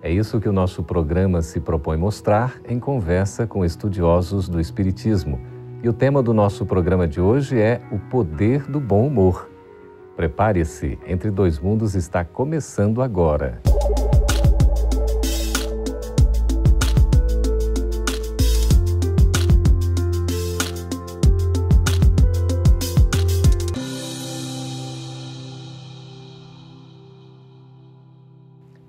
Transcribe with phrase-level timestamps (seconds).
[0.00, 5.40] É isso que o nosso programa se propõe mostrar em conversa com estudiosos do Espiritismo.
[5.82, 9.50] E o tema do nosso programa de hoje é o poder do bom humor.
[10.16, 13.60] Prepare-se, Entre Dois Mundos está começando agora.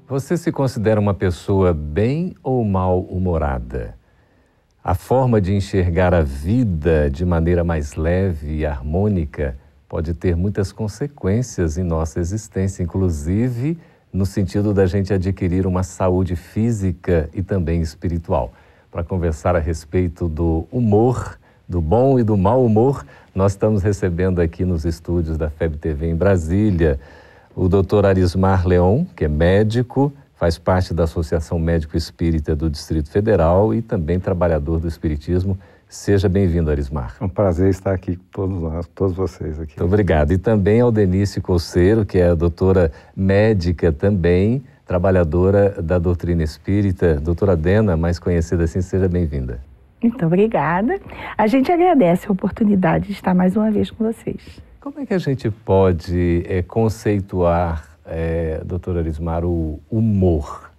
[0.10, 3.94] Você se considera uma pessoa bem ou mal-humorada?
[4.84, 9.56] A forma de enxergar a vida de maneira mais leve e harmônica
[9.88, 13.78] pode ter muitas consequências em nossa existência, inclusive
[14.12, 18.52] no sentido da gente adquirir uma saúde física e também espiritual.
[18.90, 23.06] Para conversar a respeito do humor, do bom e do mau humor,
[23.36, 27.00] nós estamos recebendo aqui nos estúdios da FEB TV em Brasília
[27.60, 33.12] o doutor Arismar Leon, que é médico, faz parte da Associação Médico Espírita do Distrito
[33.12, 35.60] Federal e também trabalhador do Espiritismo.
[35.86, 37.18] Seja bem-vindo, Arismar.
[37.20, 39.74] É um prazer estar aqui com todos nós, todos vocês aqui.
[39.78, 40.32] Muito obrigado.
[40.32, 47.16] E também ao Denise Colseiro, que é a doutora médica também, trabalhadora da doutrina espírita.
[47.16, 49.60] Doutora Dena, mais conhecida assim, seja bem-vinda.
[50.02, 50.98] Muito obrigada.
[51.38, 54.69] A gente agradece a oportunidade de estar mais uma vez com vocês.
[54.82, 60.72] Como é que a gente pode é, conceituar, é, doutor Arismar, o humor?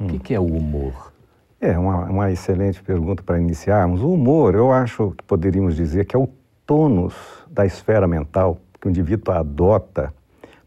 [0.00, 0.06] Hum.
[0.06, 1.12] O que, que, é o humor?
[1.60, 4.02] É uma, uma excelente pergunta para iniciarmos.
[4.02, 6.28] O humor, eu acho que poderíamos dizer que é o
[6.66, 7.14] tônus
[7.48, 10.12] da esfera mental que o indivíduo adota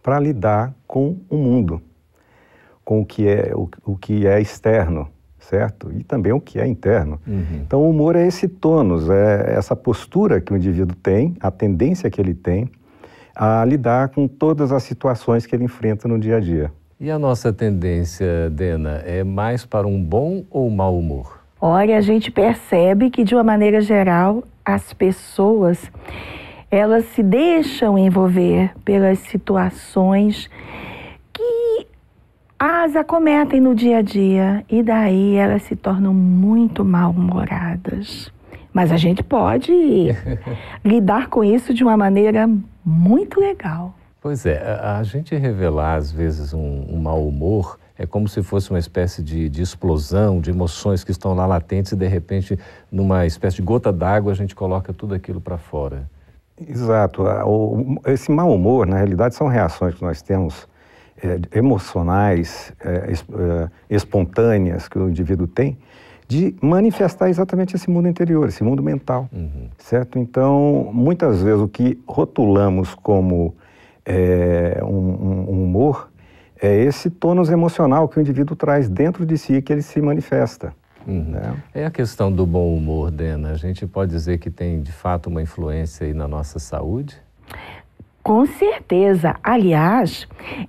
[0.02, 1.82] para lidar com o mundo,
[2.86, 5.10] com o que é, o, o que é externo,
[5.42, 5.92] certo?
[5.92, 7.20] E também o que é interno.
[7.28, 7.62] Uhum.
[7.66, 12.10] Então, o humor é esse tônus, é essa postura que o indivíduo tem, a tendência
[12.10, 12.70] que ele tem
[13.36, 16.72] a lidar com todas as situações que ele enfrenta no dia a dia.
[17.00, 21.42] E a nossa tendência, Dena, é mais para um bom ou mau humor?
[21.60, 25.92] Olha, a gente percebe que, de uma maneira geral, as pessoas
[26.70, 30.50] elas se deixam envolver pelas situações
[32.64, 38.32] as acometem no dia a dia e daí elas se tornam muito mal-humoradas.
[38.72, 39.74] Mas a gente pode
[40.86, 42.48] lidar com isso de uma maneira
[42.86, 43.96] muito legal.
[44.22, 48.44] Pois é, a, a gente revelar às vezes um, um mau humor é como se
[48.44, 52.60] fosse uma espécie de, de, explosão de emoções que estão lá latentes e de repente,
[52.92, 56.08] numa espécie de gota d'água, a gente coloca tudo aquilo para fora.
[56.60, 57.24] Exato.
[58.06, 60.70] Esse mau humor, na realidade, são reações que nós temos
[61.54, 65.78] emocionais, é, é, espontâneas que o indivíduo tem,
[66.28, 69.68] de manifestar exatamente esse mundo interior, esse mundo mental, uhum.
[69.78, 70.18] certo?
[70.18, 73.54] Então, muitas vezes o que rotulamos como
[74.06, 76.10] é, um, um, humor
[76.62, 80.74] é esse tônus emocional que o indivíduo traz dentro de si que ele se manifesta.
[81.06, 81.32] Uhum.
[81.32, 81.56] Né?
[81.74, 83.52] É a questão do bom humor, Dena.
[83.52, 87.18] A gente pode dizer que tem de fato uma influência aí na nossa saúde?
[88.24, 89.36] Com certeza.
[89.44, 90.28] Aliás,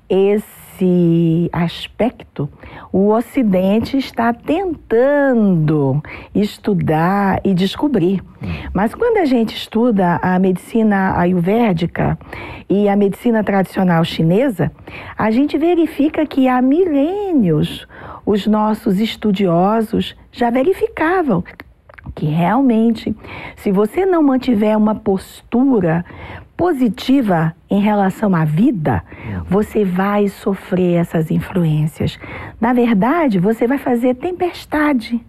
[0.08, 2.48] esse aspecto
[2.90, 6.02] o Ocidente está tentando
[6.34, 8.22] estudar e descobrir.
[8.72, 12.18] Mas quando a gente estuda a medicina ayurvédica
[12.68, 14.72] e a medicina tradicional chinesa,
[15.16, 17.86] a gente verifica que há milênios
[18.24, 21.44] os nossos estudiosos já verificavam
[22.14, 23.14] que realmente,
[23.56, 26.04] se você não mantiver uma postura
[26.56, 29.02] positiva em relação à vida,
[29.48, 32.18] você vai sofrer essas influências.
[32.60, 35.24] Na verdade, você vai fazer tempestade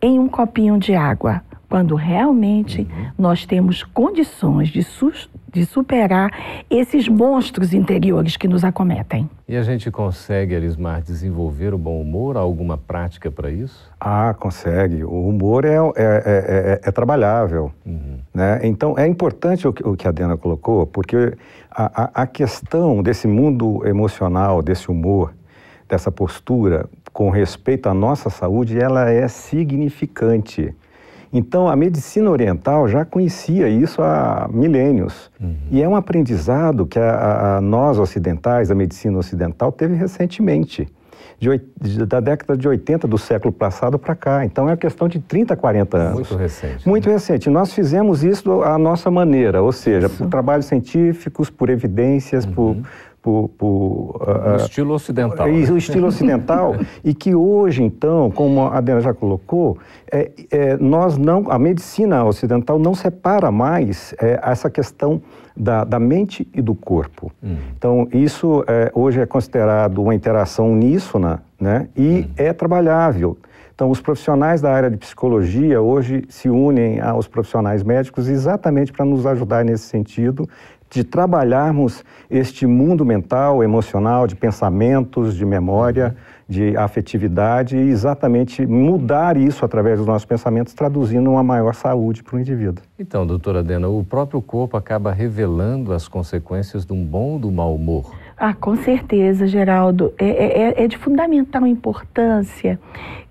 [0.00, 3.06] em um copinho de água, quando realmente uhum.
[3.18, 5.12] nós temos condições de, su
[5.52, 6.30] de superar
[6.70, 9.28] esses monstros interiores que nos acometem.
[9.48, 12.36] E a gente consegue, Arismar, desenvolver o bom humor?
[12.36, 13.90] Há alguma prática para isso?
[14.00, 15.04] Ah, consegue.
[15.04, 17.72] O humor é, é, é, é trabalhável.
[17.84, 18.18] Uhum.
[18.34, 18.60] Né?
[18.64, 21.34] Então, é importante o que, o que a Dena colocou, porque
[21.70, 25.32] a, a, a questão desse mundo emocional, desse humor,
[25.88, 30.74] dessa postura com respeito à nossa saúde, ela é significante.
[31.32, 35.30] Então, a medicina oriental já conhecia isso há milênios.
[35.40, 35.54] Uhum.
[35.70, 40.88] E é um aprendizado que a, a, nós ocidentais, a medicina ocidental, teve recentemente.
[41.38, 44.44] de, da década de 80 do século passado para cá.
[44.44, 46.14] Então é uma questão de 30, 40 anos.
[46.14, 46.88] Muito recente.
[46.88, 47.14] Muito né?
[47.14, 47.50] recente.
[47.50, 50.16] Nós fizemos isso à nossa maneira, ou seja, isso.
[50.16, 52.52] por trabalhos científicos, por evidências, uhum.
[52.52, 52.76] por
[53.26, 55.48] por, por uh, estilo ocidental.
[55.48, 55.68] Né?
[55.68, 59.78] O estilo ocidental e que hoje então, como a Adriana já colocou,
[60.12, 65.20] é, é, nós não, a medicina ocidental não separa mais é, essa questão
[65.56, 67.32] da, da, mente e do corpo.
[67.42, 67.56] Hum.
[67.76, 71.88] Então isso é, hoje é considerado uma interação uníssona, né?
[71.96, 72.30] E hum.
[72.36, 73.36] é trabalhável.
[73.74, 79.04] Então, os profissionais da área de psicologia hoje se unem aos profissionais médicos exatamente para
[79.04, 80.48] nos ajudar nesse sentido
[80.90, 86.16] de trabalharmos este mundo mental, emocional, de pensamentos, de memória,
[86.48, 92.36] de afetividade e exatamente mudar isso através dos nossos pensamentos, traduzindo uma maior saúde para
[92.36, 92.84] o indivíduo.
[92.98, 97.50] Então, doutora Adena, o próprio corpo acaba revelando as consequências de um bom ou do
[97.50, 98.12] mau humor.
[98.38, 100.12] Ah, com certeza, Geraldo.
[100.18, 102.78] É, é, é, é de fundamental importância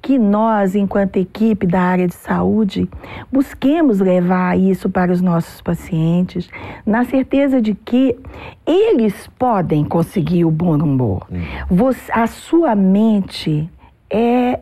[0.01, 2.89] que nós, enquanto equipe da área de saúde,
[3.31, 6.49] busquemos levar isso para os nossos pacientes,
[6.85, 8.15] na certeza de que
[8.65, 11.27] eles podem conseguir o bom humor.
[11.31, 11.37] Hum.
[12.11, 13.69] a sua mente
[14.09, 14.59] é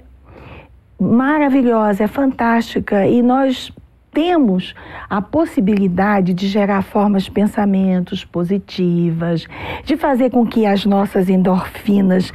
[0.99, 3.71] maravilhosa, é fantástica e nós
[4.13, 4.75] temos
[5.09, 9.47] a possibilidade de gerar formas de pensamentos positivas,
[9.83, 12.31] de fazer com que as nossas endorfinas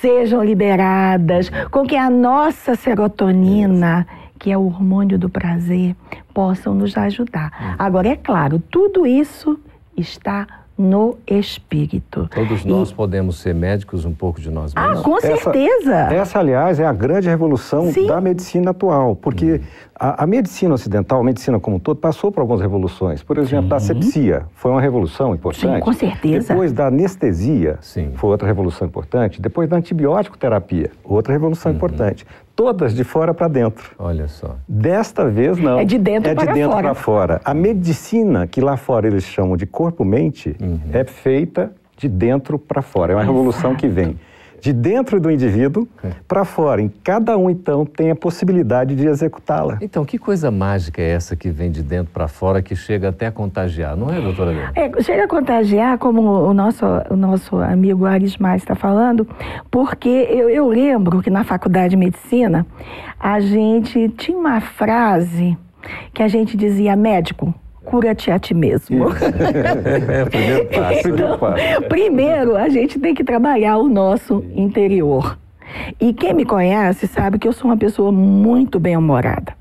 [0.00, 4.06] sejam liberadas, com que a nossa serotonina,
[4.38, 5.96] que é o hormônio do prazer,
[6.32, 7.50] possam nos ajudar.
[7.60, 7.74] Hum.
[7.78, 9.58] Agora, é claro, tudo isso
[9.96, 10.46] está
[10.78, 12.28] no espírito.
[12.34, 12.94] Todos nós e...
[12.94, 15.00] podemos ser médicos um pouco de nós ah, mesmos.
[15.00, 15.94] Ah, com certeza.
[16.12, 18.06] Essa, aliás, é a grande revolução Sim.
[18.06, 19.60] da medicina atual, porque hum.
[19.98, 23.22] a, a, medicina ocidental, a medicina como um todo, passou por algumas revoluções.
[23.22, 23.68] Por exemplo, Sim.
[23.68, 25.76] da sepsia foi uma revolução importante.
[25.76, 26.48] Sim, com certeza.
[26.48, 28.12] Depois da anestesia, Sim.
[28.14, 29.40] foi outra revolução importante.
[29.40, 31.76] Depois da antibiótico terapia, outra revolução uhum.
[31.76, 32.26] importante
[32.56, 33.94] todas de fora para dentro.
[33.98, 34.56] Olha só.
[34.66, 35.78] Desta vez não.
[35.78, 36.82] É de dentro é para de dentro fora.
[36.82, 37.40] para fora.
[37.44, 40.80] A medicina que lá fora eles chamam de corpo-mente uhum.
[40.92, 43.12] é feita de dentro para fora.
[43.12, 43.36] É uma Exato.
[43.36, 44.18] revolução que vem
[44.66, 46.10] de dentro do indivíduo é.
[46.26, 46.82] para fora.
[46.82, 49.78] Em cada um, então, tem a possibilidade de executá-la.
[49.80, 53.26] Então, que coisa mágica é essa que vem de dentro para fora, que chega até
[53.26, 54.72] a contagiar, não é, doutora Helena?
[54.74, 59.24] É, chega a contagiar, como o nosso, o nosso amigo Aris Mais está falando,
[59.70, 62.66] porque eu, eu lembro que na faculdade de medicina,
[63.20, 65.56] a gente tinha uma frase
[66.12, 67.54] que a gente dizia, médico,
[67.86, 69.06] cura-te a ti mesmo.
[69.14, 71.08] é, primeiro passo.
[71.08, 75.38] Então, primeiro, a gente tem que trabalhar o nosso interior.
[76.00, 79.54] E quem me conhece sabe que eu sou uma pessoa muito bem-humorada.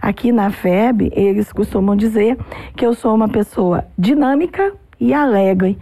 [0.00, 2.36] Aqui na FEB, eles costumam dizer
[2.76, 5.78] que eu sou uma pessoa dinâmica e alegre.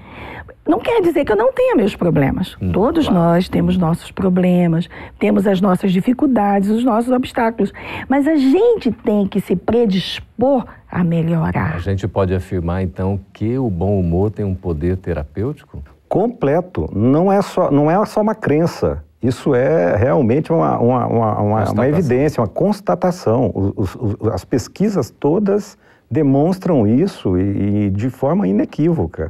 [0.67, 2.57] Não quer dizer que eu não tenha meus problemas.
[2.61, 3.21] Hum, Todos claro.
[3.21, 4.89] nós temos nossos problemas,
[5.19, 7.73] temos as nossas dificuldades, os nossos obstáculos.
[8.09, 11.77] Mas a gente tem que se predispor a melhorar.
[11.77, 15.83] A gente pode afirmar, então, que o bom humor tem um poder terapêutico?
[16.09, 16.89] Completo.
[16.93, 19.03] Não é só, não é só uma crença.
[19.23, 23.53] Isso é realmente uma, uma, uma, uma evidência, uma constatação.
[23.55, 25.77] Os, os, as pesquisas todas
[26.11, 29.29] demonstram isso e, e de forma inequívoca.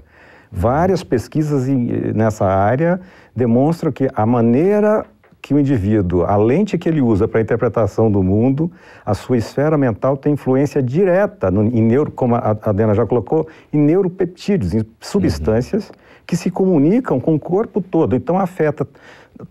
[0.50, 1.68] Várias pesquisas
[2.14, 3.00] nessa área
[3.36, 5.04] demonstram que a maneira
[5.42, 8.70] que o indivíduo, a lente que ele usa para a interpretação do mundo,
[9.04, 13.06] a sua esfera mental tem influência direta no, em neuro, como a, a Dena já
[13.06, 15.94] colocou, em neuropeptídeos, em substâncias uhum.
[16.26, 18.14] que se comunicam com o corpo todo.
[18.14, 18.86] Então afeta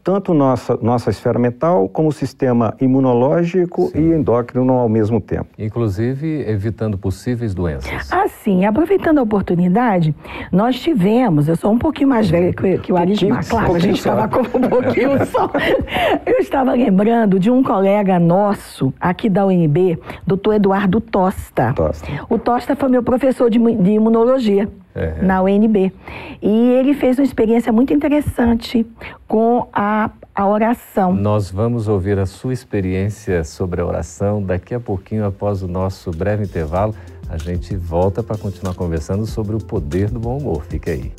[0.03, 4.12] tanto nossa, nossa esfera mental como o sistema imunológico sim.
[4.12, 5.48] e endócrino ao mesmo tempo.
[5.57, 8.12] Inclusive evitando possíveis doenças.
[8.12, 8.65] Ah, sim.
[8.65, 10.13] Aproveitando a oportunidade,
[10.51, 13.98] nós tivemos, eu sou um pouquinho mais velha que, que o Arismar, claro, a gente
[13.98, 15.50] estava com um pouquinho só.
[16.25, 21.74] Eu estava lembrando de um colega nosso aqui da UNB, doutor Eduardo Tosta.
[21.74, 22.07] Tosta.
[22.29, 25.25] O Tosta foi meu professor de, de imunologia uhum.
[25.25, 25.91] na UNB.
[26.41, 28.86] E ele fez uma experiência muito interessante
[29.27, 31.13] com a, a oração.
[31.13, 36.12] Nós vamos ouvir a sua experiência sobre a oração daqui a pouquinho, após o nosso
[36.12, 36.93] breve intervalo.
[37.29, 40.65] A gente volta para continuar conversando sobre o poder do bom humor.
[40.65, 41.13] Fica aí.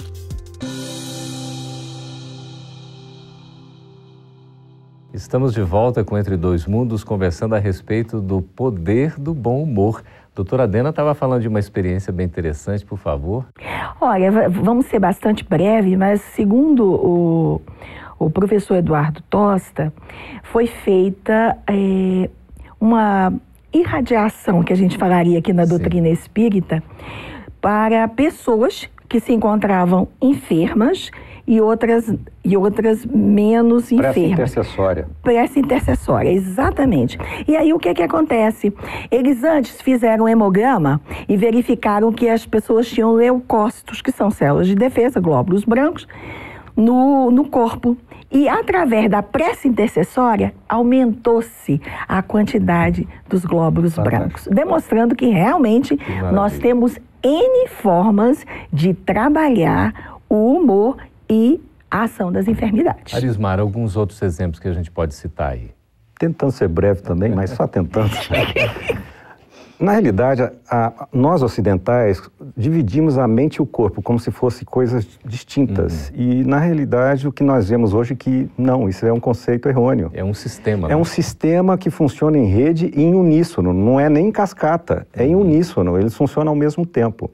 [5.15, 10.03] Estamos de volta com Entre Dois Mundos, conversando a respeito do poder do bom humor.
[10.35, 13.47] Doutora Dena estava falando de uma experiência bem interessante, por favor.
[13.99, 17.63] Olha, vamos ser bastante breve, mas segundo o,
[18.21, 19.93] o professor Eduardo Tosta,
[20.45, 22.29] foi feita é,
[22.79, 23.33] uma
[23.73, 26.13] irradiação, que a gente falaria aqui na doutrina Sim.
[26.13, 26.83] espírita,
[27.61, 31.11] para pessoas que se encontravam enfermas
[31.47, 34.33] e outras, e outras menos Prece enfermas.
[34.33, 35.09] intercessória.
[35.23, 37.19] Prece intercessória, exatamente.
[37.49, 38.73] E aí o que que acontece?
[39.11, 44.69] Eles antes fizeram um hemograma e verificaram que as pessoas tinham leucócitos, que são células
[44.69, 46.07] de defesa, glóbulos brancos,
[46.77, 47.97] no, no corpo.
[48.31, 54.21] E através da prece intercessória, aumentou-se a quantidade dos glóbulos Fantástico.
[54.21, 56.33] brancos, demonstrando que realmente maravilha.
[56.33, 60.97] nós temos N formas de trabalhar o humor
[61.29, 61.61] e
[61.91, 63.13] a ação das enfermidades.
[63.13, 65.73] Arismar, alguns outros exemplos que a gente pode citar aí.
[66.19, 68.11] Tentando ser breve também, mas só tentando.
[69.81, 72.21] Na realidade, a- a- nós ocidentais
[72.55, 76.13] dividimos a mente e o corpo como se fossem coisas distintas.
[76.15, 79.71] E, na realidade, o que nós vemos hoje é que não, isso é um conceito
[79.71, 80.11] errôneo.
[80.13, 80.87] É um sistema.
[80.89, 80.97] É né?
[80.97, 85.25] um sistema que funciona em rede e em uníssono, não é nem em cascata, é
[85.25, 87.31] em uníssono, eles funcionam ao mesmo tempo.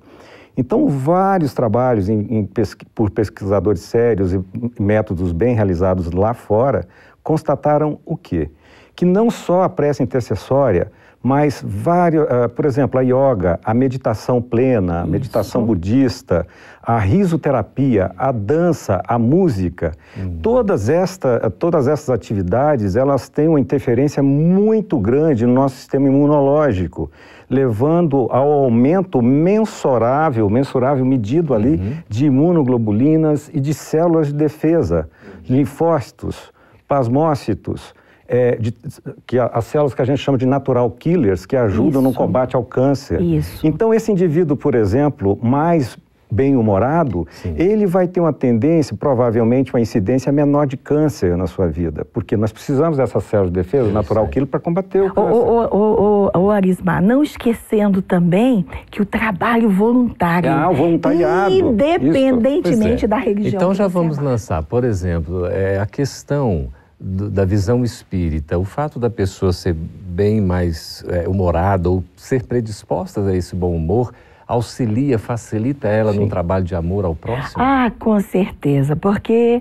[0.57, 2.49] Então, vários trabalhos em- em
[2.95, 4.41] por pesquisadores sérios e
[4.79, 6.87] métodos bem realizados lá fora
[7.25, 8.49] constataram o quê?
[8.95, 10.93] Que não só a prece intercessória,
[11.27, 16.47] mas vários, ah, por exemplo, a yoga, a meditação plena, a meditação budista,
[16.81, 19.91] a risoterapia, a dança, a música,
[20.41, 27.11] todas, esta, todas essas atividades, elas têm uma interferência muito grande no nosso sistema imunológico,
[27.51, 35.11] levando ao aumento mensurável, mensurável medido ali, de imunoglobulinas e de células de defesa,
[35.49, 36.53] linfócitos,
[36.87, 37.93] plasmócitos,
[38.29, 38.75] é, de-
[39.27, 42.19] que a- as células que a gente chama de natural killers, que ajudam no Isso.
[42.19, 43.21] combate ao câncer.
[43.21, 43.67] Isso.
[43.67, 45.97] Então, esse indivíduo, por exemplo, mais
[46.29, 47.25] bem-humorado,
[47.57, 52.37] ele vai ter uma tendência, provavelmente, uma incidência menor de câncer na sua vida, porque
[52.37, 55.33] nós precisamos dessas células de defesa, natural killer, para combater o câncer.
[55.33, 61.55] ô, ô, ô, Arismar, não esquecendo também que o trabalho voluntário, Ah, o voluntariado.
[61.55, 63.09] independentemente é.
[63.09, 63.55] da religião.
[63.57, 66.67] Então já vamos lançar, por exemplo, é, a questão
[66.99, 72.45] do- da visão espírita, o fato da pessoa ser bem mais é, humorada ou ser
[72.45, 74.13] predisposta a esse bom humor
[74.49, 77.61] auxilia, facilita ela no trabalho de amor ao próximo?
[77.63, 79.61] Ah, com certeza, porque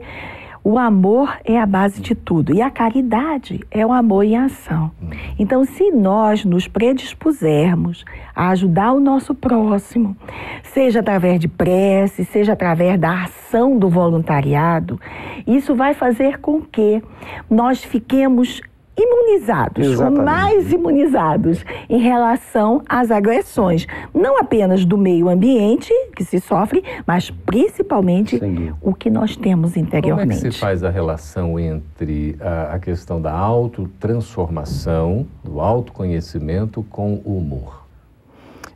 [0.65, 4.89] o amor é a base de tudo e a caridade é o amor em ação.
[5.37, 8.03] Então, se nós nos predispusermos
[8.35, 10.17] a ajudar o nosso próximo,
[10.63, 14.99] seja através de prece, seja através da ação do voluntariado,
[15.45, 16.99] isso vai fazer com que
[17.47, 18.59] nós fiquemos
[18.97, 20.23] imunizados, Exatamente.
[20.23, 27.29] mais imunizados em relação às agressões, não apenas do meio ambiente que se sofre, mas
[27.29, 28.75] principalmente dúvida.
[28.81, 30.39] o que nós temos Como é que interiormente.
[30.39, 37.85] se faz a relação entre a, a questão da autotransformação, do autoconhecimento com o humor?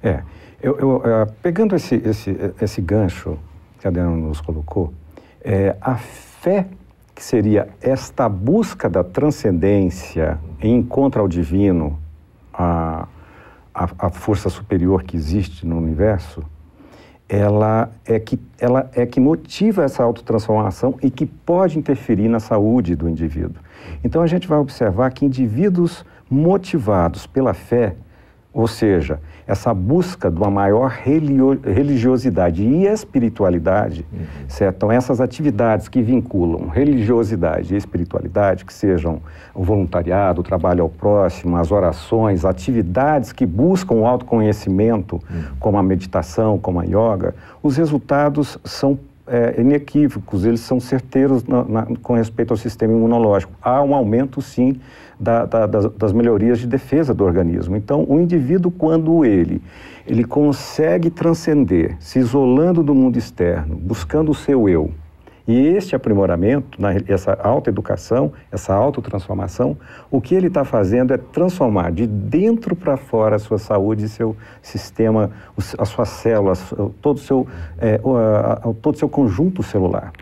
[0.04, 0.22] É,
[0.62, 3.38] eu, eu, eh, pegando esse, esse, esse gancho
[3.80, 4.94] que a Adriana nos colocou,
[5.42, 6.68] é, a fé
[7.20, 12.00] que seria esta busca da transcendência em encontro ao divino,
[12.54, 13.10] a,
[13.74, 16.42] a, a força superior que existe no universo,
[17.28, 22.96] ela é que, ela é que motiva essa autotransformação e que pode interferir na saúde
[22.96, 23.62] do indivíduo.
[24.02, 27.98] Então a gente vai observar que indivíduos motivados pela fé,
[28.52, 34.06] ou seja, essa busca de uma maior religiosidade e espiritualidade,
[34.48, 34.76] certo?
[34.78, 39.22] Então essas atividades que vinculam religiosidade e espiritualidade, que sejam
[39.54, 45.22] o voluntariado, o trabalho ao próximo, as orações, atividades que buscam o autoconhecimento,
[45.60, 51.64] como a meditação, como a yoga, os resultados são é, inequívocos, eles são certeiros na-
[51.64, 53.54] na- com respeito ao sistema imunológico.
[53.62, 54.80] Há um aumento, sim,
[55.20, 57.76] da- da- das, das melhorias de defesa do organismo.
[57.76, 59.62] Então, o indivíduo, quando ele,
[60.08, 64.92] ele consegue transcender, se isolando do mundo externo, buscando o seu eu,
[65.50, 66.78] e este aprimoramento,
[67.08, 69.76] essa autoeducação, essa autotransformação,
[70.12, 74.38] o que ele está fazendo é transformar de dentro para fora a sua saúde, seu
[74.62, 75.32] sistema,
[75.76, 77.48] as suas células, todo o seu,
[77.80, 77.98] é,
[78.80, 80.14] todo o seu conjunto celular.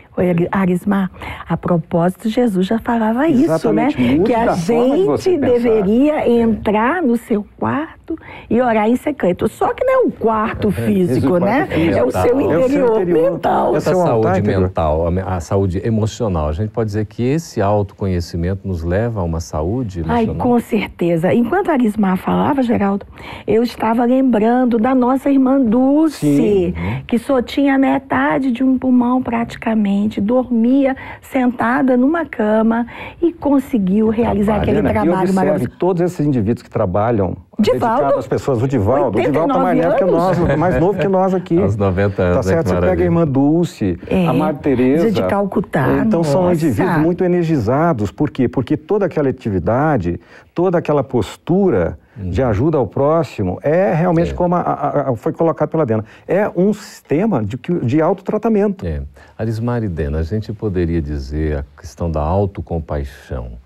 [0.52, 1.12] Arismar,
[1.48, 3.40] a propósito, Jesus já falava isso,
[3.72, 3.88] né?
[3.88, 5.40] Exatamente, Que a de gente pensar.
[5.52, 8.16] deveria entrar no seu quarto
[8.50, 9.48] e orar em secreto.
[9.50, 11.68] Só que não é um quarto físico, quarto né?
[11.68, 11.98] físico.
[11.98, 13.06] É o seu É o seu interior interior.
[13.32, 13.74] mental.
[13.74, 14.62] É Essa altar saúde interior.
[14.62, 19.40] mental, a saúde emocional, a gente pode dizer que esse autoconhecimento nos leva a uma
[19.40, 20.48] saúde Ai, emocional?
[20.48, 21.34] com certeza.
[21.34, 23.06] Enquanto a Arismar falava, Geraldo,
[23.46, 26.74] eu estava lembrando da nossa irmã Dulce, Sim.
[27.06, 32.86] que só tinha metade de um pulmão praticamente, dormia sentada numa cama
[33.22, 35.78] e conseguiu realizar aquele Adriana, e trabalho observe maravilhoso.
[35.78, 38.20] todos esses indivíduos que trabalham Divaldo.
[38.20, 38.62] às pessoas.
[38.62, 39.18] O Divaldo.
[39.18, 41.60] O Divaldo tá mais, que nós, mais novo que nós aqui.
[41.60, 42.38] Aos 90 anos.
[42.38, 42.70] Tá certo?
[42.70, 45.12] Você pega a irmã Dulce, é, a Madre Teresa.
[45.12, 46.04] de Calcutá.
[46.06, 46.32] Então nossa.
[46.32, 48.12] são indivíduos muito energizados.
[48.12, 48.48] Por quê?
[48.48, 50.20] Porque toda aquela atividade,
[50.54, 52.30] toda aquela postura hum.
[52.30, 54.34] de ajuda ao próximo é realmente é.
[54.34, 56.06] como a, a, a, foi colocado pela Dena.
[56.28, 58.86] É um sistema de, de autotratamento.
[58.86, 59.02] É.
[59.38, 63.58] Arismar e Dena, a gente poderia dizer a questão da autocompaixão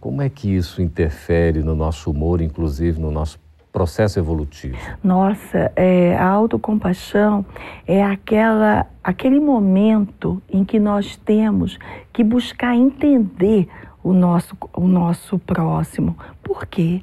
[0.00, 3.38] como é que isso interfere no nosso humor, inclusive no nosso
[3.72, 4.76] processo evolutivo?
[5.02, 7.44] Nossa, é, a autocompaixão
[7.86, 11.78] é aquela, aquele momento em que nós temos
[12.12, 13.68] que buscar entender
[14.02, 16.16] o nosso, o nosso próximo.
[16.42, 17.00] Por quê?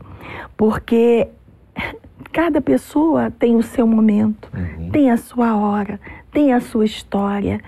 [0.56, 1.28] Porque
[2.32, 4.90] cada pessoa tem o seu momento, uhum.
[4.90, 6.00] tem a sua hora,
[6.32, 7.62] tem a sua história.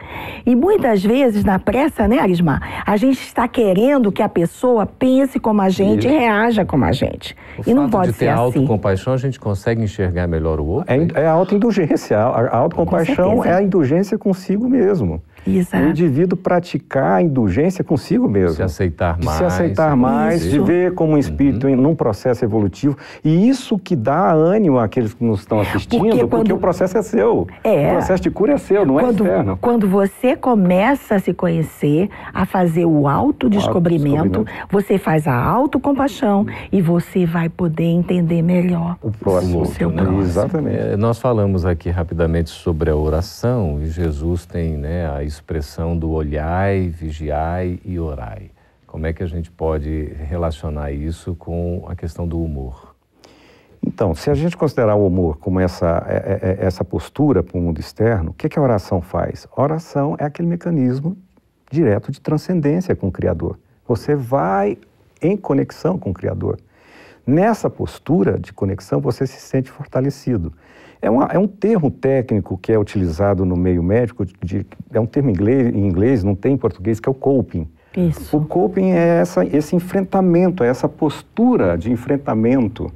[0.45, 5.39] E muitas vezes, na pressa, né, Arismar, a gente está querendo que a pessoa pense
[5.39, 6.13] como a gente Isso.
[6.13, 7.33] e reaja como a gente.
[7.57, 8.41] O e não pode de ter ser assim.
[8.41, 10.93] autocompaixão, a gente consegue enxergar melhor o outro?
[10.93, 12.17] É, é a autoindulgência.
[12.17, 15.21] A autocompaixão é a indulgência consigo mesmo.
[15.47, 15.83] Exato.
[15.83, 18.55] O indivíduo praticar a indulgência consigo mesmo.
[18.55, 19.37] Se aceitar mais.
[19.37, 20.51] se aceitar mais, isso.
[20.51, 21.73] viver como um espírito uhum.
[21.73, 22.97] em, num processo evolutivo.
[23.23, 26.29] E isso que dá ânimo àqueles que nos estão assistindo, porque, quando...
[26.29, 27.47] porque o processo é seu.
[27.63, 27.87] É.
[27.87, 29.57] O processo de cura é seu, não é quando, é externo.
[29.61, 36.81] Quando você começa a se conhecer, a fazer o autodescobrimento, você faz a autocompaixão e
[36.81, 39.61] você vai poder entender melhor o próximo.
[39.61, 40.01] O seu né?
[40.01, 40.21] próximo.
[40.21, 40.77] Exatamente.
[40.77, 46.11] É, nós falamos aqui rapidamente sobre a oração e Jesus tem né, a expressão do
[46.11, 48.51] olhai, vigiai e orai.
[48.85, 52.95] Como é que a gente pode relacionar isso com a questão do humor?
[53.85, 57.57] Então, se a gente considerar o humor como essa, é, é, é, essa postura para
[57.57, 59.47] o mundo externo, o que, a oração faz?
[59.55, 61.17] A oração é aquele mecanismo
[61.69, 63.59] direto de transcendência com o Criador.
[63.87, 64.77] Você vai
[65.21, 66.59] em conexão com o Criador.
[67.25, 70.53] Nessa postura de conexão, você se sente fortalecido.
[71.01, 75.05] É, uma, é um termo técnico que é utilizado no meio médico, de, é um
[75.05, 77.67] termo inglês, em inglês, não tem em português, que é o coping.
[77.95, 78.37] Isso.
[78.37, 82.91] O coping é essa, esse enfrentamento, é essa postura de enfrentamento,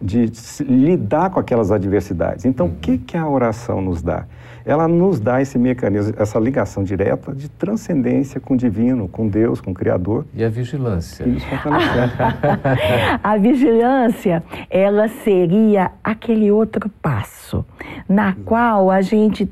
[0.00, 2.44] de, de lidar com aquelas adversidades.
[2.44, 2.72] Então, uhum.
[2.72, 4.26] o que, que a oração nos dá?
[4.64, 9.60] Ela nos dá esse mecanismo, essa ligação direta de transcendência com o divino, com Deus,
[9.60, 10.26] com o Criador.
[10.34, 11.24] E a vigilância?
[11.24, 11.38] E
[13.22, 17.64] a vigilância, ela seria aquele outro passo,
[18.08, 18.42] na hum.
[18.44, 19.50] qual a gente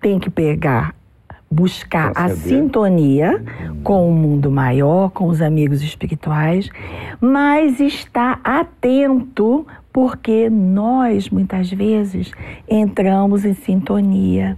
[0.00, 0.94] tem que pegar
[1.50, 3.80] buscar a sintonia hum.
[3.82, 6.68] com o mundo maior, com os amigos espirituais,
[7.20, 9.66] mas estar atento
[9.98, 12.30] porque nós muitas vezes
[12.68, 14.56] entramos em sintonia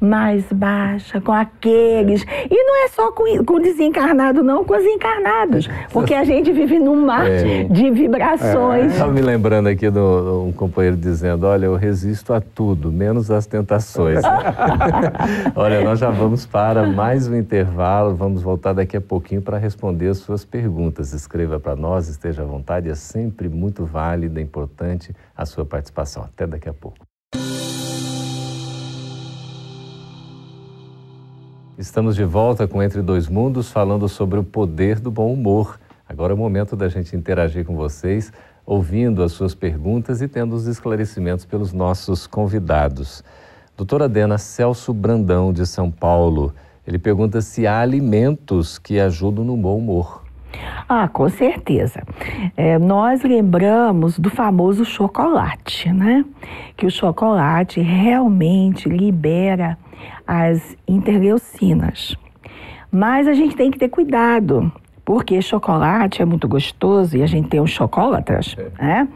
[0.00, 2.24] mais baixa com aqueles.
[2.50, 5.68] E não é só com, com desencarnado, não, com os encarnados.
[5.92, 7.64] Porque a gente vive num mar é.
[7.64, 8.92] de vibrações.
[8.92, 13.46] Estava me lembrando aqui de um companheiro dizendo: Olha, eu resisto a tudo, menos às
[13.46, 14.22] tentações.
[15.54, 20.08] Olha, nós já vamos para mais um intervalo, vamos voltar daqui a pouquinho para responder
[20.08, 21.12] as suas perguntas.
[21.12, 26.24] Escreva para nós, esteja à vontade, é sempre muito válida, importante a sua participação.
[26.24, 27.07] Até daqui a pouco.
[31.78, 35.78] Estamos de volta com Entre Dois Mundos, falando sobre o poder do bom humor.
[36.08, 38.32] Agora é o momento da gente interagir com vocês,
[38.66, 43.22] ouvindo as suas perguntas e tendo os esclarecimentos pelos nossos convidados.
[43.76, 46.52] Doutora Dena Celso Brandão, de São Paulo,
[46.84, 50.24] ele pergunta se há alimentos que ajudam no bom humor.
[50.88, 52.02] Ah, com certeza.
[52.56, 56.24] É, nós lembramos do famoso chocolate, né?
[56.76, 59.78] Que o chocolate realmente libera
[60.26, 62.16] as interleucinas.
[62.90, 64.72] Mas a gente tem que ter cuidado,
[65.04, 68.82] porque chocolate é muito gostoso e a gente tem os chocolatras, é.
[68.82, 69.08] né?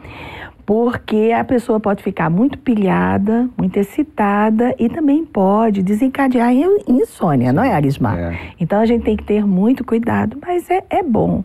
[0.65, 6.53] Porque a pessoa pode ficar muito pilhada, muito excitada e também pode desencadear
[6.87, 8.17] insônia, não é, Arismar?
[8.17, 8.39] É.
[8.59, 11.43] Então a gente tem que ter muito cuidado, mas é, é bom.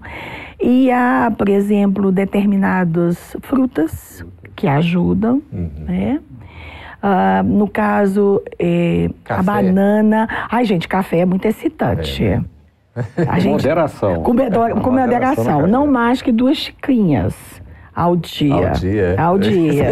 [0.60, 5.70] E há, por exemplo, determinadas frutas que ajudam, uhum.
[5.86, 6.20] né?
[7.00, 10.28] Uh, no caso, eh, a banana.
[10.50, 12.24] Ai, gente, café é muito excitante.
[12.24, 12.44] É, né?
[13.28, 14.22] A gente, moderação.
[14.22, 14.82] Com, moderação.
[14.82, 15.66] Com moderação.
[15.68, 17.34] Não mais que duas xicrinhas.
[17.98, 18.54] Ao dia.
[18.54, 19.16] Ao dia.
[19.18, 19.86] Ao dia.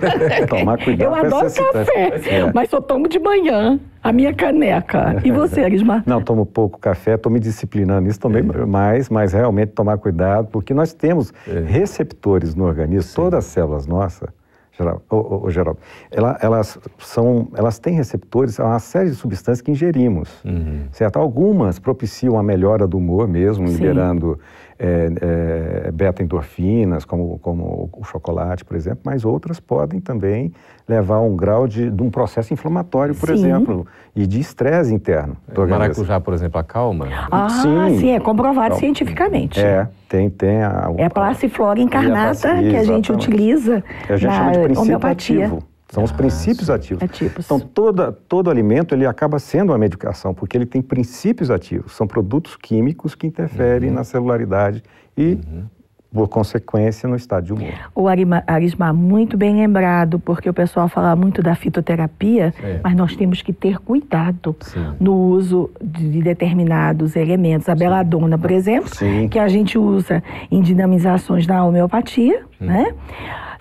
[0.48, 1.08] Tomar cuidado.
[1.08, 2.52] Eu adoro café, é.
[2.54, 3.78] mas só tomo de manhã.
[4.02, 5.20] A minha caneca.
[5.22, 6.02] E você, Arismar?
[6.08, 8.64] Não, tomo pouco café, estou me disciplinando nisso, tomei é.
[8.64, 11.60] mais, mas realmente tomar cuidado, porque nós temos é.
[11.60, 13.16] receptores no organismo, Sim.
[13.16, 14.30] todas as células nossas,
[14.72, 15.78] Geraldo, oh, oh, Geraldo
[16.10, 20.84] ela, elas, são, elas têm receptores a uma série de substâncias que ingerimos, uhum.
[20.92, 21.18] certo?
[21.18, 23.74] Algumas propiciam a melhora do humor mesmo, Sim.
[23.74, 24.38] liberando
[24.80, 30.52] é, é, beta-endorfinas, como, como o chocolate, por exemplo, mas outras podem também
[30.88, 33.34] levar a um grau de, de um processo inflamatório, por sim.
[33.34, 35.36] exemplo, e de estresse interno.
[35.52, 37.08] Do maracujá, por exemplo, acalma?
[37.30, 39.60] Ah, sim, sim é comprovado então, cientificamente.
[39.60, 40.90] É, tem, tem a...
[40.96, 44.82] É a passiflora encarnata que a gente utiliza que a gente na chama de princípio
[44.82, 45.46] homeopatia.
[45.46, 45.69] Ativo.
[45.90, 47.02] São os ah, princípios ativos.
[47.02, 47.44] ativos.
[47.44, 51.92] Então, toda, todo alimento ele acaba sendo uma medicação, porque ele tem princípios ativos.
[51.92, 53.96] São produtos químicos que interferem uhum.
[53.96, 54.84] na celularidade
[55.16, 55.64] e, uhum.
[56.12, 57.74] por consequência, no estado de humor.
[57.92, 62.78] O Arismar, muito bem lembrado, porque o pessoal fala muito da fitoterapia, é.
[62.84, 64.94] mas nós temos que ter cuidado Sim.
[65.00, 67.68] no uso de determinados elementos.
[67.68, 69.28] A beladona, por exemplo, Sim.
[69.28, 70.22] que a gente usa
[70.52, 72.66] em dinamizações da homeopatia, hum.
[72.66, 72.94] né?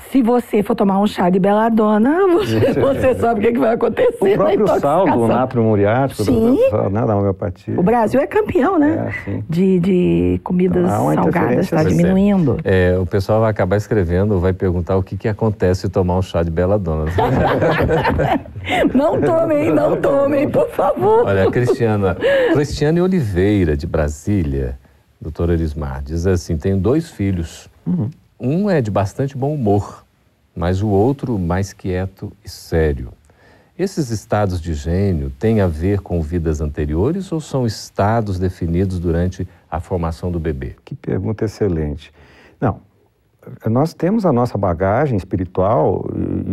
[0.09, 3.59] Se você for tomar um chá de beladona, você, você sabe o que, é que,
[3.59, 4.33] vai acontecer.
[4.33, 6.57] O próprio sal do natro muriático, sim.
[6.71, 7.79] Do, né, da homeopatia.
[7.79, 9.13] O Brasil é campeão, né?
[9.27, 12.57] É, de, de comidas então, salgadas, está diminuindo.
[12.63, 16.21] É, o pessoal vai acabar escrevendo, vai perguntar o que, que acontece se tomar um
[16.21, 17.05] chá de beladona.
[18.93, 21.25] não tomem, não tomem, por favor.
[21.25, 22.17] Olha, a Cristiana,
[22.53, 24.77] Cristiane Oliveira, de Brasília,
[25.21, 27.69] doutora Elismar, diz assim: tenho dois filhos.
[27.85, 28.09] Uhum.
[28.39, 30.06] Um é de bastante bom humor,
[30.56, 33.12] mas o outro mais quieto e sério.
[33.78, 39.45] Esses estados de gênio têm a ver com vidas anteriores ou são estados definidos durante
[39.69, 40.75] a formação do bebê?
[40.86, 42.13] Que pergunta excelente.
[42.62, 42.80] Não,
[43.65, 46.10] nós temos a nossa bagagem espiritual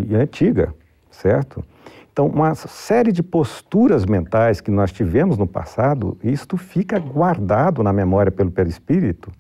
[0.09, 0.75] e, antiga,
[1.09, 1.65] certo?
[2.13, 7.93] Então, uma série de posturas mentais que nós tivemos no passado, isto fica guardado na
[7.93, 9.31] memória pelo perispírito.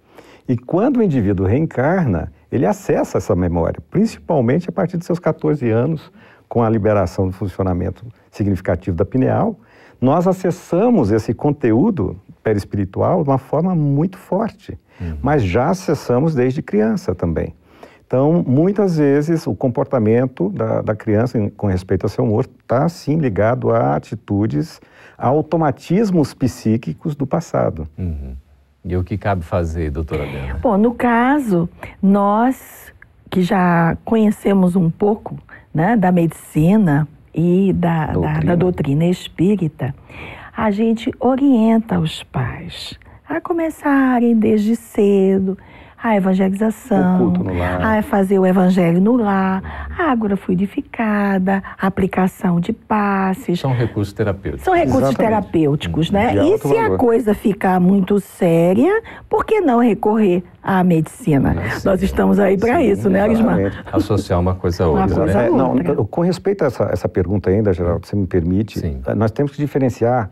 [0.48, 5.68] E quando o indivíduo reencarna, ele acessa essa memória, principalmente a partir de seus 14
[5.70, 6.12] anos,
[6.48, 9.58] com a liberação do funcionamento significativo da pineal,
[10.00, 15.18] nós acessamos esse conteúdo perispiritual de uma forma muito forte, uhum.
[15.22, 17.54] mas já acessamos desde criança também.
[18.06, 23.16] Então, muitas vezes, o comportamento da, da criança com respeito ao seu humor está, sim,
[23.16, 24.80] ligado a atitudes,
[25.18, 27.88] a automatismos psíquicos do passado.
[27.98, 28.36] Uhum.
[28.86, 30.60] E o que cabe fazer, doutora Adela?
[30.62, 31.68] Bom, no caso,
[32.00, 32.92] nós
[33.28, 35.36] que já conhecemos um pouco
[35.74, 38.40] né, da medicina e da doutrina.
[38.40, 39.92] Da, da doutrina espírita,
[40.56, 42.96] a gente orienta os pais
[43.28, 45.58] a começarem desde cedo
[46.06, 47.98] a evangelização, o culto no lar.
[47.98, 53.58] a fazer o evangelho no lar, a agrofluidificada, a aplicação de passes.
[53.58, 54.64] São recursos terapêuticos.
[54.64, 55.30] São recursos Exatamente.
[55.30, 56.34] terapêuticos, né?
[56.34, 56.94] E se valor.
[56.94, 61.56] a coisa ficar muito séria, por que não recorrer à medicina?
[61.84, 63.84] Nós estamos aí para isso, né, Arismar?
[63.92, 65.06] Associar uma coisa a outra.
[65.06, 65.48] Uma coisa né?
[65.48, 65.94] a outra.
[65.94, 69.00] Não, com respeito a essa, essa pergunta ainda, Geraldo, se me permite, Sim.
[69.16, 70.30] nós temos que diferenciar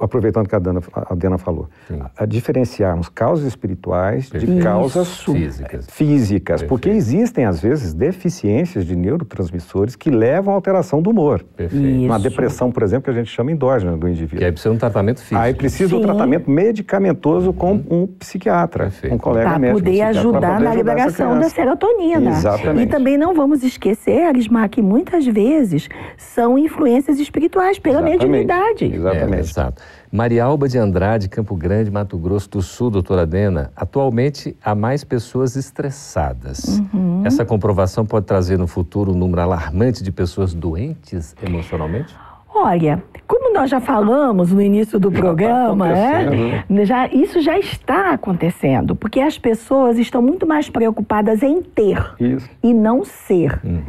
[0.00, 1.68] aproveitando que a Dana, a Dana falou,
[2.16, 4.56] a diferenciarmos causas espirituais Perfeito.
[4.56, 11.00] de causas físicas, físicas porque existem, às vezes, deficiências de neurotransmissores que levam à alteração
[11.00, 11.44] do humor.
[11.56, 12.04] Perfeito.
[12.04, 14.38] Uma depressão, por exemplo, que a gente chama endógena do indivíduo.
[14.38, 15.40] Que aí precisa de um tratamento físico.
[15.40, 17.84] Aí precisa de um tratamento medicamentoso com uhum.
[17.90, 19.14] um psiquiatra, Perfeito.
[19.14, 19.80] um colega pra médico.
[19.80, 22.30] Poder ajudar poder na liberação da serotonina.
[22.30, 22.88] Exatamente.
[22.88, 28.20] E também não vamos esquecer, Arismar, que muitas vezes são influências espirituais pela Exatamente.
[28.20, 28.84] mediunidade.
[28.84, 29.33] Exatamente.
[29.33, 29.82] É, Exato.
[30.10, 35.56] Marialba de Andrade, Campo Grande, Mato Grosso do Sul, doutora Dena, atualmente há mais pessoas
[35.56, 36.80] estressadas.
[36.92, 37.22] Uhum.
[37.24, 42.14] Essa comprovação pode trazer no futuro um número alarmante de pessoas doentes emocionalmente?
[42.54, 46.64] Olha, como nós já falamos no início do programa, né?
[46.84, 52.48] já, isso já está acontecendo, porque as pessoas estão muito mais preocupadas em ter isso.
[52.62, 53.60] e não ser.
[53.64, 53.82] Uhum.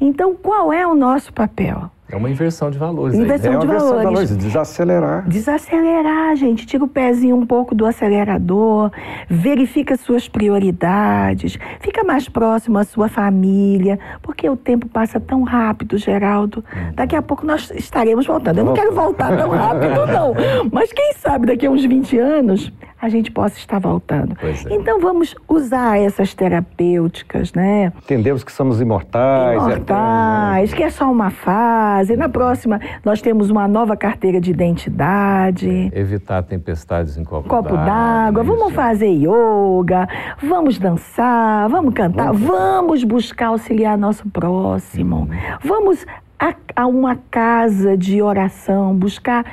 [0.00, 1.90] Então, qual é o nosso papel?
[2.12, 3.18] É uma inversão de valores.
[3.18, 3.64] Inversão, aí, né?
[3.64, 3.98] de, é valores.
[3.98, 4.36] de valores.
[4.36, 5.26] Desacelerar.
[5.26, 6.66] Desacelerar, gente.
[6.66, 8.90] Tira o pezinho um pouco do acelerador,
[9.30, 15.96] verifica suas prioridades, fica mais próximo à sua família, porque o tempo passa tão rápido,
[15.96, 16.62] Geraldo.
[16.94, 18.58] Daqui a pouco nós estaremos voltando.
[18.58, 20.34] Eu não quero voltar tão rápido, não.
[20.70, 22.70] Mas quem sabe daqui a uns 20 anos
[23.02, 24.36] a gente possa estar voltando.
[24.40, 24.74] É.
[24.74, 27.92] Então vamos usar essas terapêuticas, né?
[27.98, 29.60] Entendemos que somos imortais.
[29.60, 32.16] Imortais, que é só uma fase.
[32.16, 35.90] Na próxima nós temos uma nova carteira de identidade.
[35.92, 38.44] É, evitar tempestades em copo, copo d'água.
[38.44, 40.08] Vamos fazer yoga,
[40.40, 45.22] vamos dançar, vamos cantar, vamos, vamos buscar auxiliar nosso próximo.
[45.22, 45.28] Hum.
[45.64, 46.06] Vamos
[46.38, 49.44] a, a uma casa de oração, buscar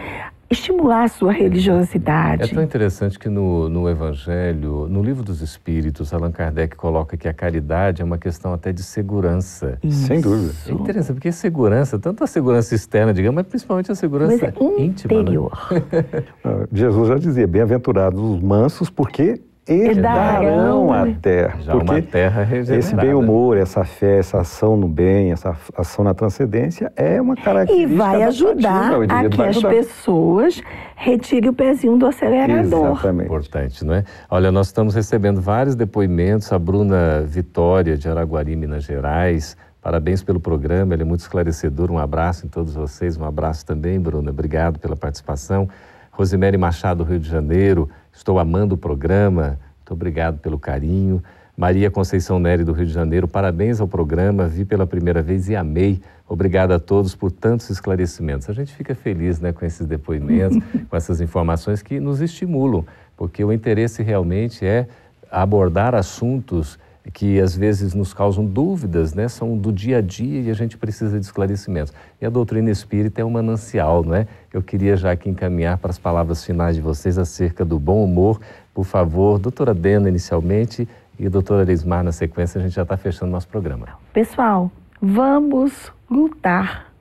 [0.50, 2.44] estimular a sua religiosidade.
[2.44, 7.28] É tão interessante que no, no Evangelho, no Livro dos Espíritos, Allan Kardec coloca que
[7.28, 9.78] a caridade é uma questão até de segurança.
[9.84, 10.08] Isso.
[10.08, 10.54] Sem dúvida.
[10.68, 14.84] É interessante, porque segurança, tanto a segurança externa, digamos, mas principalmente a segurança mas é
[14.84, 15.14] íntima.
[15.14, 15.68] Interior.
[15.72, 16.68] Né?
[16.74, 21.60] Jesus já dizia, bem-aventurados os mansos, porque herdarão a terra.
[21.62, 22.80] Já uma terra regenerada.
[22.80, 27.94] Esse bem-humor, essa fé, essa ação no bem, essa ação na transcendência é uma característica
[27.94, 30.62] E vai ajudar a que as pessoas
[30.96, 32.92] retirem o pezinho do acelerador.
[32.92, 33.26] Exatamente.
[33.26, 34.04] Importante, não é?
[34.30, 36.52] Olha, nós estamos recebendo vários depoimentos.
[36.52, 41.90] A Bruna Vitória, de Araguari, Minas Gerais, Parabéns pelo programa, ele é muito esclarecedor.
[41.90, 44.30] Um abraço em todos vocês, um abraço também, Bruna.
[44.30, 45.70] Obrigado pela participação.
[46.12, 51.24] Rosemary Machado, Rio de Janeiro, estou amando o programa, muito obrigado pelo carinho.
[51.58, 55.56] Maria Conceição Nery, do Rio de Janeiro, parabéns ao programa, vi pela primeira vez e
[55.56, 56.00] amei.
[56.28, 58.50] Obrigado a todos por tantos esclarecimentos.
[58.50, 60.58] A gente fica feliz né, com esses depoimentos,
[60.90, 62.86] com essas informações que nos estimulam,
[63.18, 64.88] porque o interesse realmente é
[65.30, 66.80] abordar assuntos
[67.14, 69.28] que às vezes nos causam dúvidas, né?
[69.28, 71.94] São do dia a dia e a gente precisa de esclarecimentos.
[72.22, 74.28] E a doutrina espírita é um manancial, não é?
[74.54, 78.40] Eu queria já aqui encaminhar para as palavras finais de vocês acerca do bom humor.
[78.74, 83.32] Por favor, doutora Dena inicialmente e doutora Elismar na sequência, a gente já está fechando
[83.32, 83.88] nosso programa.
[84.14, 86.92] Pessoal, vamos lutar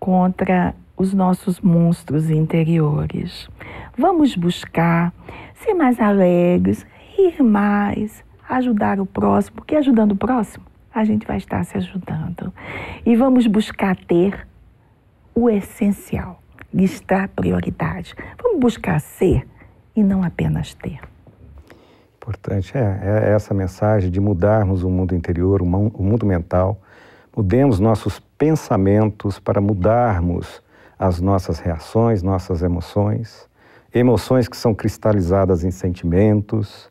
[0.00, 3.48] contra os nossos monstros interiores.
[3.96, 5.12] Vamos buscar
[5.54, 6.84] ser mais alegres,
[7.16, 12.52] rir mais, ajudar o próximo, porque ajudando o próximo, a gente vai estar se ajudando.
[13.04, 14.46] E vamos buscar ter
[15.34, 18.14] o essencial, listar prioridade.
[18.42, 19.46] Vamos buscar ser
[19.94, 20.98] e não apenas ter.
[22.16, 26.80] Importante é, é essa mensagem de mudarmos o mundo interior, o mundo mental.
[27.36, 30.62] Mudemos nossos pensamentos para mudarmos
[30.98, 33.48] as nossas reações, nossas emoções.
[33.94, 36.90] Emoções que são cristalizadas em sentimentos,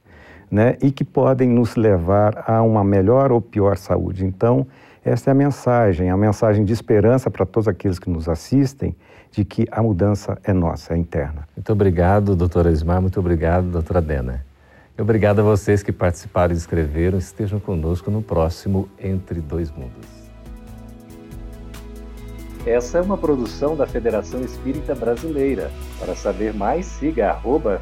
[0.50, 4.26] né, e que podem nos levar a uma melhor ou pior saúde.
[4.26, 4.66] Então,
[5.04, 8.96] essa é a mensagem, a mensagem de esperança para todos aqueles que nos assistem,
[9.32, 11.48] de que a mudança é nossa, é interna.
[11.56, 14.46] Muito obrigado, doutora Ismar, muito obrigado, doutora Dena.
[14.98, 17.20] E obrigado a vocês que participaram e escreveram.
[17.20, 20.28] Estejam conosco no próximo Entre Dois Mundos.
[22.66, 25.72] Essa é uma produção da Federação Espírita Brasileira.
[26.00, 27.82] Para saber mais, siga arroba